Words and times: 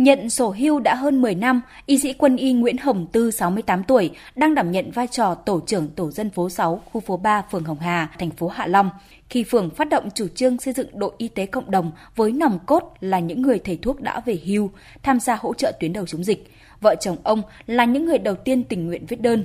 Nhận 0.00 0.30
sổ 0.30 0.54
hưu 0.58 0.80
đã 0.80 0.94
hơn 0.94 1.22
10 1.22 1.34
năm, 1.34 1.60
y 1.86 1.98
sĩ 1.98 2.12
quân 2.12 2.36
y 2.36 2.52
Nguyễn 2.52 2.76
Hồng 2.76 3.06
Tư 3.12 3.30
68 3.30 3.84
tuổi 3.84 4.10
đang 4.34 4.54
đảm 4.54 4.70
nhận 4.70 4.90
vai 4.90 5.06
trò 5.06 5.34
tổ 5.34 5.60
trưởng 5.66 5.88
tổ 5.88 6.10
dân 6.10 6.30
phố 6.30 6.50
6, 6.50 6.82
khu 6.92 7.00
phố 7.00 7.16
3, 7.16 7.42
phường 7.50 7.64
Hồng 7.64 7.78
Hà, 7.80 8.10
thành 8.18 8.30
phố 8.30 8.48
Hạ 8.48 8.66
Long. 8.66 8.90
Khi 9.28 9.44
phường 9.44 9.70
phát 9.70 9.88
động 9.88 10.08
chủ 10.14 10.28
trương 10.28 10.58
xây 10.58 10.74
dựng 10.74 10.98
đội 10.98 11.12
y 11.18 11.28
tế 11.28 11.46
cộng 11.46 11.70
đồng 11.70 11.92
với 12.16 12.32
nòng 12.32 12.58
cốt 12.66 12.94
là 13.00 13.18
những 13.18 13.42
người 13.42 13.58
thầy 13.58 13.78
thuốc 13.82 14.00
đã 14.00 14.20
về 14.26 14.38
hưu, 14.44 14.70
tham 15.02 15.20
gia 15.20 15.36
hỗ 15.40 15.54
trợ 15.54 15.72
tuyến 15.80 15.92
đầu 15.92 16.06
chống 16.06 16.24
dịch. 16.24 16.52
Vợ 16.80 16.94
chồng 17.00 17.16
ông 17.22 17.42
là 17.66 17.84
những 17.84 18.04
người 18.04 18.18
đầu 18.18 18.34
tiên 18.34 18.64
tình 18.64 18.86
nguyện 18.86 19.06
viết 19.06 19.20
đơn. 19.20 19.44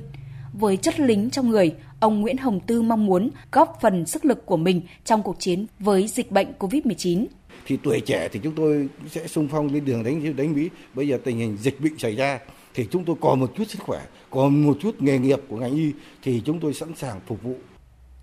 Với 0.59 0.77
chất 0.77 0.99
lính 0.99 1.29
trong 1.29 1.49
người, 1.49 1.75
ông 1.99 2.21
Nguyễn 2.21 2.37
Hồng 2.37 2.59
Tư 2.59 2.81
mong 2.81 3.05
muốn 3.05 3.29
góp 3.51 3.77
phần 3.81 4.05
sức 4.05 4.25
lực 4.25 4.45
của 4.45 4.57
mình 4.57 4.81
trong 5.05 5.23
cuộc 5.23 5.39
chiến 5.39 5.65
với 5.79 6.07
dịch 6.07 6.31
bệnh 6.31 6.47
COVID-19 6.59 7.25
thì 7.65 7.77
tuổi 7.83 8.01
trẻ 8.05 8.29
thì 8.31 8.39
chúng 8.43 8.55
tôi 8.55 8.89
sẽ 9.09 9.27
xung 9.27 9.47
phong 9.47 9.73
lên 9.73 9.85
đường 9.85 10.03
đánh 10.03 10.35
đánh 10.35 10.53
Mỹ. 10.53 10.69
Bây 10.93 11.07
giờ 11.07 11.17
tình 11.23 11.37
hình 11.37 11.57
dịch 11.57 11.81
bệnh 11.81 11.97
xảy 11.97 12.15
ra 12.15 12.39
thì 12.73 12.87
chúng 12.91 13.05
tôi 13.05 13.15
còn 13.21 13.39
một 13.39 13.51
chút 13.57 13.63
sức 13.67 13.79
khỏe, 13.81 14.01
còn 14.29 14.65
một 14.65 14.77
chút 14.81 15.01
nghề 15.01 15.19
nghiệp 15.19 15.39
của 15.49 15.57
ngành 15.57 15.75
y 15.75 15.91
thì 16.23 16.41
chúng 16.45 16.59
tôi 16.59 16.73
sẵn 16.73 16.95
sàng 16.95 17.19
phục 17.27 17.43
vụ. 17.43 17.55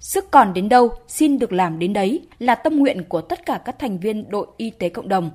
Sức 0.01 0.31
còn 0.31 0.55
đến 0.55 0.69
đâu, 0.69 0.91
xin 1.09 1.39
được 1.39 1.53
làm 1.53 1.79
đến 1.79 1.93
đấy 1.93 2.21
là 2.39 2.55
tâm 2.55 2.77
nguyện 2.77 3.05
của 3.09 3.21
tất 3.21 3.47
cả 3.47 3.61
các 3.65 3.79
thành 3.79 3.99
viên 3.99 4.31
đội 4.31 4.47
y 4.57 4.71
tế 4.71 4.89
cộng 4.89 5.09
đồng. 5.09 5.31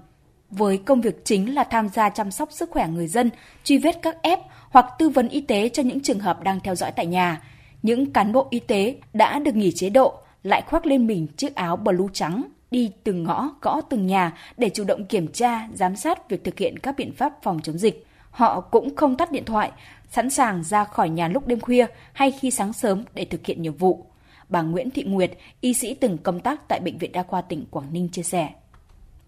Với 0.49 0.77
công 0.77 1.01
việc 1.01 1.25
chính 1.25 1.55
là 1.55 1.63
tham 1.63 1.89
gia 1.89 2.09
chăm 2.09 2.31
sóc 2.31 2.51
sức 2.51 2.69
khỏe 2.71 2.87
người 2.87 3.07
dân, 3.07 3.29
truy 3.63 3.77
vết 3.77 4.01
các 4.01 4.17
f 4.23 4.37
hoặc 4.70 4.85
tư 4.99 5.09
vấn 5.09 5.29
y 5.29 5.41
tế 5.41 5.70
cho 5.70 5.83
những 5.83 6.01
trường 6.01 6.20
hợp 6.20 6.43
đang 6.43 6.59
theo 6.59 6.75
dõi 6.75 6.91
tại 6.91 7.05
nhà. 7.05 7.41
Những 7.83 8.13
cán 8.13 8.33
bộ 8.33 8.47
y 8.49 8.59
tế 8.59 8.95
đã 9.13 9.39
được 9.39 9.55
nghỉ 9.55 9.71
chế 9.71 9.89
độ 9.89 10.13
lại 10.43 10.61
khoác 10.67 10.85
lên 10.85 11.07
mình 11.07 11.27
chiếc 11.37 11.55
áo 11.55 11.77
blue 11.77 12.07
trắng 12.13 12.43
đi 12.71 12.91
từng 13.03 13.23
ngõ, 13.23 13.49
gõ 13.61 13.81
từng 13.81 14.07
nhà 14.07 14.37
để 14.57 14.70
chủ 14.70 14.83
động 14.83 15.05
kiểm 15.05 15.27
tra, 15.27 15.67
giám 15.73 15.95
sát 15.95 16.29
việc 16.29 16.43
thực 16.43 16.59
hiện 16.59 16.79
các 16.79 16.95
biện 16.98 17.13
pháp 17.13 17.34
phòng 17.43 17.59
chống 17.63 17.77
dịch. 17.77 18.05
Họ 18.31 18.61
cũng 18.61 18.95
không 18.95 19.17
tắt 19.17 19.31
điện 19.31 19.45
thoại, 19.45 19.71
sẵn 20.11 20.29
sàng 20.29 20.63
ra 20.63 20.84
khỏi 20.84 21.09
nhà 21.09 21.27
lúc 21.27 21.48
đêm 21.48 21.59
khuya 21.59 21.85
hay 22.13 22.32
khi 22.32 22.51
sáng 22.51 22.73
sớm 22.73 23.04
để 23.13 23.26
thực 23.26 23.45
hiện 23.45 23.61
nhiệm 23.61 23.73
vụ. 23.73 24.05
Bà 24.49 24.61
Nguyễn 24.61 24.89
Thị 24.89 25.04
Nguyệt, 25.04 25.32
y 25.61 25.73
sĩ 25.73 25.93
từng 25.93 26.17
công 26.17 26.39
tác 26.39 26.67
tại 26.67 26.79
Bệnh 26.79 26.98
viện 26.98 27.11
Đa 27.11 27.23
khoa 27.23 27.41
tỉnh 27.41 27.65
Quảng 27.71 27.93
Ninh 27.93 28.09
chia 28.09 28.23
sẻ. 28.23 28.49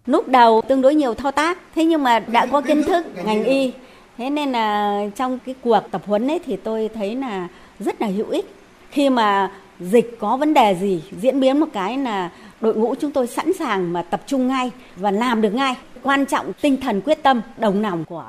Lúc 0.06 0.28
đầu 0.28 0.62
tương 0.68 0.82
đối 0.82 0.94
nhiều 0.94 1.14
thao 1.14 1.32
tác, 1.32 1.58
thế 1.74 1.84
nhưng 1.84 2.02
mà 2.02 2.18
đã 2.18 2.46
có 2.46 2.60
kiến 2.60 2.82
thức 2.82 3.06
ngành 3.24 3.44
y, 3.44 3.72
thế 4.18 4.30
nên 4.30 4.52
là 4.52 5.00
trong 5.16 5.38
cái 5.46 5.54
cuộc 5.62 5.80
tập 5.90 6.02
huấn 6.06 6.30
ấy 6.30 6.40
thì 6.46 6.56
tôi 6.56 6.90
thấy 6.94 7.14
là 7.14 7.48
rất 7.78 8.02
là 8.02 8.08
hữu 8.08 8.28
ích. 8.30 8.54
Khi 8.90 9.10
mà 9.10 9.52
dịch 9.80 10.16
có 10.20 10.36
vấn 10.36 10.54
đề 10.54 10.76
gì 10.80 11.02
diễn 11.20 11.40
biến 11.40 11.60
một 11.60 11.66
cái 11.72 11.98
là 11.98 12.30
đội 12.60 12.74
ngũ 12.74 12.94
chúng 12.94 13.10
tôi 13.10 13.26
sẵn 13.26 13.52
sàng 13.52 13.92
mà 13.92 14.02
tập 14.02 14.22
trung 14.26 14.48
ngay 14.48 14.70
và 14.96 15.10
làm 15.10 15.40
được 15.40 15.54
ngay. 15.54 15.74
Quan 16.02 16.26
trọng 16.26 16.52
tinh 16.60 16.76
thần 16.80 17.00
quyết 17.00 17.22
tâm 17.22 17.40
đồng 17.58 17.82
lòng 17.82 18.04
của 18.04 18.24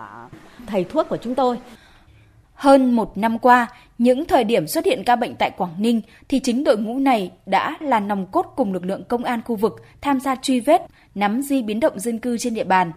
thầy 0.68 0.84
thuốc 0.84 1.10
của 1.10 1.18
chúng 1.18 1.36
tôi. 1.36 1.58
Hơn 2.56 2.96
một 2.96 3.18
năm 3.18 3.40
qua, 3.40 3.68
những 3.98 4.26
thời 4.26 4.44
điểm 4.44 4.68
xuất 4.68 4.86
hiện 4.86 5.04
ca 5.06 5.16
bệnh 5.16 5.36
tại 5.36 5.52
Quảng 5.58 5.74
Ninh 5.78 6.02
thì 6.30 6.40
chính 6.40 6.64
đội 6.64 6.78
ngũ 6.78 7.00
này 7.00 7.32
đã 7.46 7.78
là 7.80 8.00
nòng 8.00 8.28
cốt 8.32 8.54
cùng 8.56 8.74
lực 8.74 8.86
lượng 8.86 9.04
công 9.08 9.24
an 9.24 9.42
khu 9.46 9.56
vực 9.56 9.82
tham 10.02 10.20
gia 10.20 10.36
truy 10.36 10.60
vết, 10.60 10.82
nắm 11.16 11.42
di 11.42 11.62
biến 11.62 11.80
động 11.80 12.00
dân 12.00 12.20
cư 12.20 12.38
trên 12.38 12.54
địa 12.54 12.64
bàn, 12.64 12.92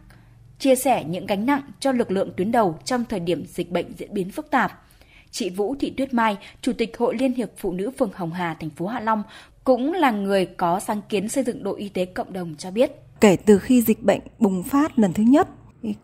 chia 0.58 0.74
sẻ 0.74 1.04
những 1.04 1.26
gánh 1.26 1.46
nặng 1.46 1.62
cho 1.80 1.92
lực 1.92 2.10
lượng 2.10 2.30
tuyến 2.36 2.52
đầu 2.52 2.78
trong 2.84 3.04
thời 3.08 3.20
điểm 3.20 3.44
dịch 3.46 3.70
bệnh 3.70 3.92
diễn 3.98 4.14
biến 4.14 4.30
phức 4.30 4.50
tạp. 4.50 4.82
Chị 5.30 5.50
Vũ 5.50 5.74
Thị 5.80 5.90
Tuyết 5.96 6.14
Mai, 6.14 6.36
Chủ 6.60 6.72
tịch 6.72 6.98
Hội 6.98 7.16
Liên 7.18 7.32
hiệp 7.32 7.50
Phụ 7.56 7.72
nữ 7.72 7.90
phường 7.98 8.10
Hồng 8.14 8.32
Hà, 8.32 8.56
thành 8.60 8.70
phố 8.70 8.86
Hạ 8.86 9.00
Long 9.00 9.22
cũng 9.64 9.92
là 9.92 10.10
người 10.10 10.46
có 10.46 10.80
sáng 10.80 11.00
kiến 11.08 11.28
xây 11.28 11.44
dựng 11.44 11.62
đội 11.62 11.80
y 11.80 11.88
tế 11.88 12.04
cộng 12.04 12.32
đồng 12.32 12.54
cho 12.58 12.70
biết. 12.70 12.90
Kể 13.20 13.36
từ 13.36 13.58
khi 13.58 13.82
dịch 13.82 14.02
bệnh 14.02 14.20
bùng 14.38 14.62
phát 14.62 14.98
lần 14.98 15.12
thứ 15.12 15.22
nhất, 15.22 15.48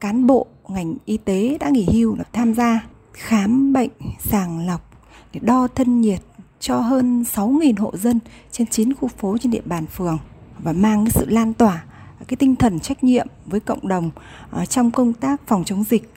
cán 0.01 0.27
bộ 0.27 0.47
ngành 0.69 0.95
y 1.05 1.17
tế 1.17 1.57
đã 1.61 1.69
nghỉ 1.71 1.87
hưu 1.93 2.17
tham 2.33 2.55
gia 2.55 2.87
khám 3.13 3.73
bệnh, 3.73 3.91
sàng 4.19 4.67
lọc 4.67 4.91
để 5.33 5.41
đo 5.43 5.69
thân 5.75 6.01
nhiệt 6.01 6.21
cho 6.61 6.81
hơn 6.81 7.23
6.000 7.23 7.75
hộ 7.79 7.97
dân 7.97 8.19
trên 8.53 8.67
9 8.67 8.95
khu 8.95 9.09
phố 9.09 9.37
trên 9.41 9.53
địa 9.53 9.63
bàn 9.65 9.87
phường 9.87 10.19
và 10.59 10.73
mang 10.73 11.05
cái 11.05 11.11
sự 11.11 11.27
lan 11.29 11.55
tỏa 11.55 11.85
cái 12.29 12.37
tinh 12.37 12.57
thần 12.57 12.81
trách 12.81 13.05
nhiệm 13.05 13.27
với 13.47 13.61
cộng 13.61 13.89
đồng 13.89 14.11
ờ, 14.51 14.65
trong 14.65 14.91
công 14.91 15.13
tác 15.13 15.41
phòng 15.47 15.65
chống 15.65 15.85
dịch. 15.85 16.13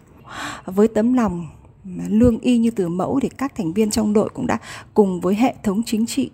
Với 0.66 0.88
tấm 0.88 1.14
lòng 1.14 1.48
lương 2.08 2.40
y 2.40 2.58
như 2.58 2.72
từ 2.72 2.90
mẫu 2.90 3.20
thì 3.20 3.30
các 3.30 3.56
thành 3.56 3.74
viên 3.74 3.92
trong 3.92 4.14
đội 4.14 4.30
cũng 4.30 4.48
đã 4.48 4.58
cùng 4.94 5.22
với 5.22 5.36
hệ 5.36 5.56
thống 5.64 5.82
chính 5.86 6.06
trị 6.06 6.30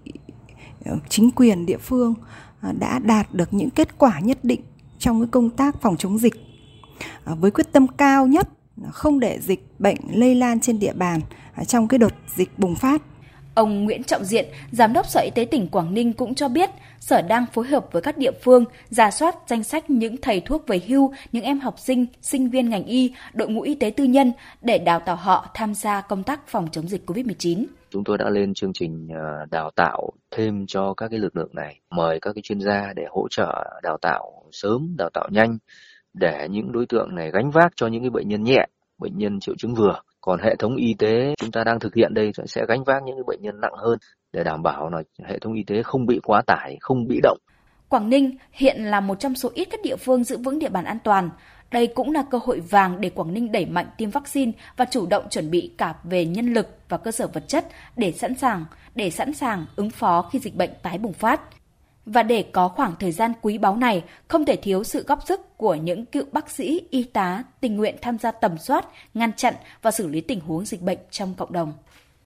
ờ, 0.86 0.98
chính 1.10 1.32
quyền 1.32 1.66
địa 1.66 1.78
phương 1.78 2.14
ờ, 2.62 2.72
đã 2.80 3.00
đạt 3.00 3.34
được 3.34 3.54
những 3.54 3.70
kết 3.70 3.98
quả 3.98 4.20
nhất 4.20 4.40
định 4.44 4.62
trong 5.00 5.22
cái 5.22 5.28
công 5.32 5.50
tác 5.50 5.82
phòng 5.82 5.98
chống 5.98 6.20
dịch. 6.20 6.34
Với 7.26 7.52
quyết 7.52 7.72
tâm 7.72 7.88
cao 7.88 8.28
nhất 8.28 8.50
không 8.92 9.20
để 9.20 9.40
dịch 9.42 9.64
bệnh 9.80 9.98
lây 10.14 10.36
lan 10.36 10.60
trên 10.60 10.80
địa 10.80 10.94
bàn 10.94 11.22
trong 11.68 11.88
cái 11.88 11.98
đợt 11.98 12.14
dịch 12.28 12.60
bùng 12.60 12.76
phát. 12.76 13.02
Ông 13.56 13.84
Nguyễn 13.84 14.04
Trọng 14.04 14.24
Diện, 14.24 14.46
Giám 14.72 14.94
đốc 14.94 15.06
Sở 15.06 15.22
Y 15.22 15.32
tế 15.36 15.46
tỉnh 15.46 15.68
Quảng 15.68 15.94
Ninh 15.94 16.14
cũng 16.14 16.36
cho 16.36 16.50
biết, 16.50 16.70
Sở 17.00 17.22
đang 17.22 17.46
phối 17.54 17.68
hợp 17.68 17.86
với 17.92 18.02
các 18.02 18.18
địa 18.18 18.32
phương 18.44 18.66
giả 18.90 19.12
soát 19.12 19.36
danh 19.48 19.64
sách 19.64 19.90
những 19.90 20.18
thầy 20.22 20.42
thuốc 20.42 20.68
về 20.68 20.82
hưu, 20.88 21.14
những 21.32 21.44
em 21.44 21.60
học 21.60 21.76
sinh, 21.80 22.06
sinh 22.22 22.50
viên 22.50 22.70
ngành 22.70 22.86
y, 22.86 23.14
đội 23.34 23.50
ngũ 23.50 23.62
y 23.62 23.76
tế 23.76 23.90
tư 23.90 24.04
nhân 24.04 24.32
để 24.62 24.78
đào 24.78 25.00
tạo 25.00 25.16
họ 25.16 25.48
tham 25.54 25.74
gia 25.74 26.02
công 26.02 26.24
tác 26.24 26.48
phòng 26.48 26.68
chống 26.72 26.88
dịch 26.88 27.10
COVID-19. 27.10 27.66
Chúng 27.90 28.04
tôi 28.04 28.18
đã 28.18 28.30
lên 28.30 28.54
chương 28.54 28.74
trình 28.74 29.08
ờ, 29.16 29.46
đào 29.52 29.72
tạo 29.76 30.12
thêm 30.32 30.66
cho 30.68 30.94
các 30.94 31.08
cái 31.08 31.20
lực 31.20 31.36
lượng 31.36 31.52
này, 31.54 31.80
mời 31.90 32.20
các 32.20 32.34
cái 32.36 32.42
chuyên 32.42 32.60
gia 32.60 32.94
để 32.96 33.06
hỗ 33.10 33.28
trợ 33.30 33.80
đào 33.84 33.98
tạo 34.02 34.44
sớm, 34.52 34.96
đào 34.98 35.10
tạo 35.10 35.28
nhanh 35.32 35.58
để 36.14 36.48
những 36.50 36.72
đối 36.72 36.86
tượng 36.86 37.16
này 37.16 37.32
gánh 37.32 37.52
vác 37.52 37.72
cho 37.76 37.88
những 37.88 38.02
cái 38.04 38.10
bệnh 38.10 38.28
nhân 38.28 38.44
nhẹ, 38.44 38.66
bệnh 38.98 39.18
nhân 39.18 39.40
triệu 39.40 39.56
chứng 39.58 39.74
vừa. 39.74 40.02
Còn 40.22 40.40
hệ 40.40 40.56
thống 40.56 40.76
y 40.76 40.94
tế 41.00 41.34
chúng 41.38 41.52
ta 41.52 41.64
đang 41.64 41.80
thực 41.80 41.96
hiện 41.96 42.14
đây 42.14 42.32
sẽ 42.46 42.66
gánh 42.68 42.84
vác 42.84 43.04
những 43.04 43.16
cái 43.16 43.24
bệnh 43.28 43.42
nhân 43.42 43.62
nặng 43.62 43.74
hơn 43.78 44.00
để 44.34 44.44
đảm 44.44 44.64
bảo 44.64 44.90
là 44.90 45.04
hệ 45.26 45.40
thống 45.40 45.54
y 45.54 45.64
tế 45.64 45.84
không 45.84 46.06
bị 46.06 46.20
quá 46.24 46.42
tải, 46.48 46.78
không 46.80 47.08
bị 47.08 47.20
động. 47.24 47.38
Quảng 47.90 48.10
Ninh 48.10 48.38
hiện 48.52 48.84
là 48.84 49.00
một 49.00 49.20
trong 49.20 49.36
số 49.36 49.52
ít 49.54 49.66
các 49.72 49.80
địa 49.84 49.96
phương 49.96 50.24
giữ 50.24 50.38
vững 50.38 50.60
địa 50.60 50.70
bàn 50.70 50.86
an 50.86 50.98
toàn. 51.04 51.30
Đây 51.72 51.88
cũng 51.88 52.12
là 52.12 52.24
cơ 52.32 52.40
hội 52.44 52.60
vàng 52.60 53.02
để 53.02 53.10
Quảng 53.10 53.34
Ninh 53.34 53.52
đẩy 53.52 53.66
mạnh 53.66 53.86
tiêm 53.98 54.10
vaccine 54.10 54.52
và 54.78 54.86
chủ 54.86 55.06
động 55.06 55.24
chuẩn 55.30 55.52
bị 55.52 55.72
cả 55.78 55.96
về 56.04 56.26
nhân 56.26 56.54
lực 56.54 56.68
và 56.90 56.98
cơ 56.98 57.12
sở 57.12 57.28
vật 57.28 57.48
chất 57.48 57.68
để 57.98 58.12
sẵn 58.12 58.36
sàng 58.36 58.66
để 58.96 59.10
sẵn 59.10 59.34
sàng 59.34 59.66
ứng 59.76 59.90
phó 59.90 60.30
khi 60.32 60.40
dịch 60.40 60.56
bệnh 60.56 60.70
tái 60.84 60.98
bùng 60.98 61.14
phát. 61.14 61.42
Và 62.06 62.24
để 62.24 62.46
có 62.52 62.68
khoảng 62.68 62.94
thời 63.00 63.12
gian 63.12 63.34
quý 63.42 63.58
báu 63.58 63.76
này, 63.76 64.04
không 64.28 64.46
thể 64.46 64.56
thiếu 64.56 64.84
sự 64.84 65.04
góp 65.08 65.28
sức 65.28 65.58
của 65.58 65.76
những 65.76 66.06
cựu 66.06 66.24
bác 66.32 66.50
sĩ, 66.52 66.82
y 66.90 67.04
tá 67.04 67.44
tình 67.60 67.78
nguyện 67.78 67.96
tham 68.02 68.18
gia 68.18 68.32
tầm 68.32 68.58
soát, 68.58 68.86
ngăn 69.14 69.34
chặn 69.34 69.54
và 69.82 69.92
xử 69.92 70.08
lý 70.08 70.22
tình 70.22 70.40
huống 70.40 70.66
dịch 70.66 70.82
bệnh 70.82 71.00
trong 71.12 71.34
cộng 71.38 71.54
đồng. 71.54 71.74